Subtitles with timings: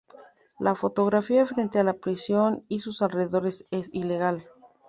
[0.57, 4.47] La fotografía frente a la prisión y sus alrededores es ilegal.